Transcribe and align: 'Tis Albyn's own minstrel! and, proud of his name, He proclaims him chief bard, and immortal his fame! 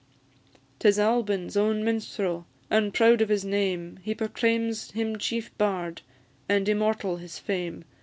'Tis 0.79 0.97
Albyn's 0.97 1.55
own 1.55 1.83
minstrel! 1.83 2.47
and, 2.71 2.91
proud 2.91 3.21
of 3.21 3.29
his 3.29 3.45
name, 3.45 3.99
He 4.01 4.15
proclaims 4.15 4.89
him 4.89 5.19
chief 5.19 5.55
bard, 5.59 6.01
and 6.49 6.67
immortal 6.67 7.17
his 7.17 7.37
fame! 7.37 7.83